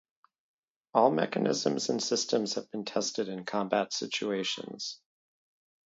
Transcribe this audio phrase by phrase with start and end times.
[0.95, 4.99] All mechanisms and systems have been tested in combat conditions.